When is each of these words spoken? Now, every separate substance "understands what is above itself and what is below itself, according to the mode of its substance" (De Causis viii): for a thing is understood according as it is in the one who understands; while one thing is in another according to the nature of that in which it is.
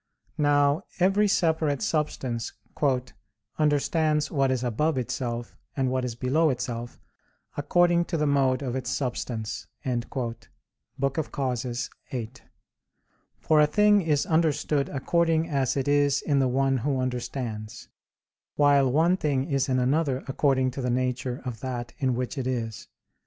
Now, 0.39 0.81
every 0.99 1.27
separate 1.27 1.83
substance 1.83 2.53
"understands 3.59 4.31
what 4.31 4.49
is 4.49 4.63
above 4.63 4.97
itself 4.97 5.55
and 5.77 5.91
what 5.91 6.03
is 6.03 6.15
below 6.15 6.49
itself, 6.49 6.99
according 7.55 8.05
to 8.05 8.17
the 8.17 8.25
mode 8.25 8.63
of 8.63 8.75
its 8.75 8.89
substance" 8.89 9.67
(De 9.85 9.99
Causis 10.99 11.89
viii): 12.09 12.31
for 13.37 13.61
a 13.61 13.67
thing 13.67 14.01
is 14.01 14.25
understood 14.25 14.89
according 14.89 15.47
as 15.47 15.77
it 15.77 15.87
is 15.87 16.23
in 16.23 16.39
the 16.39 16.47
one 16.49 16.77
who 16.79 16.99
understands; 16.99 17.87
while 18.55 18.91
one 18.91 19.15
thing 19.15 19.43
is 19.45 19.69
in 19.69 19.77
another 19.77 20.23
according 20.27 20.71
to 20.71 20.81
the 20.81 20.89
nature 20.89 21.43
of 21.45 21.59
that 21.59 21.93
in 21.99 22.15
which 22.15 22.39
it 22.39 22.47
is. 22.47 22.87